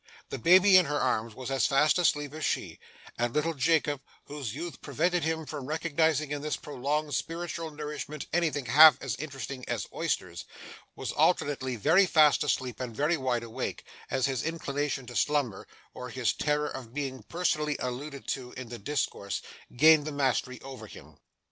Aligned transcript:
The 0.29 0.39
baby 0.39 0.77
in 0.77 0.87
her 0.87 0.99
arms 0.99 1.35
was 1.35 1.51
as 1.51 1.67
fast 1.67 1.99
asleep 1.99 2.33
as 2.33 2.43
she; 2.43 2.79
and 3.19 3.35
little 3.35 3.53
Jacob, 3.53 4.01
whose 4.25 4.55
youth 4.55 4.81
prevented 4.81 5.23
him 5.23 5.45
from 5.45 5.67
recognising 5.67 6.31
in 6.31 6.41
this 6.41 6.57
prolonged 6.57 7.13
spiritual 7.13 7.69
nourishment 7.69 8.25
anything 8.33 8.65
half 8.65 8.97
as 8.99 9.15
interesting 9.17 9.63
as 9.69 9.85
oysters, 9.93 10.43
was 10.95 11.11
alternately 11.11 11.75
very 11.75 12.07
fast 12.07 12.43
asleep 12.43 12.79
and 12.79 12.95
very 12.95 13.15
wide 13.15 13.43
awake, 13.43 13.83
as 14.09 14.25
his 14.25 14.41
inclination 14.41 15.05
to 15.05 15.15
slumber, 15.15 15.67
or 15.93 16.09
his 16.09 16.33
terror 16.33 16.69
of 16.75 16.95
being 16.95 17.21
personally 17.29 17.75
alluded 17.79 18.25
to 18.29 18.53
in 18.53 18.69
the 18.69 18.79
discourse, 18.79 19.39
gained 19.77 20.05
the 20.05 20.11
mastery 20.11 20.59
over 20.61 20.87
him. 20.87 21.17